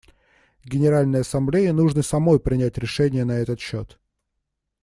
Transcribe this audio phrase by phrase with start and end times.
[0.63, 3.99] Генеральной Ассамблее нужно самой принять решение на этот счет.